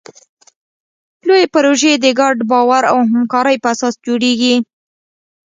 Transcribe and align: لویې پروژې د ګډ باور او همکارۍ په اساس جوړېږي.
لویې 1.27 1.51
پروژې 1.53 1.93
د 1.97 2.05
ګډ 2.19 2.37
باور 2.51 2.83
او 2.91 2.97
همکارۍ 3.11 3.57
په 3.63 3.67
اساس 3.73 3.95
جوړېږي. 4.05 4.55